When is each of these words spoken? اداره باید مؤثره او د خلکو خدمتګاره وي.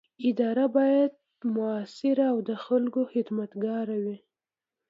اداره 0.29 0.65
باید 0.75 1.11
مؤثره 1.55 2.25
او 2.31 2.37
د 2.49 2.51
خلکو 2.65 3.01
خدمتګاره 3.13 3.97
وي. 4.03 4.17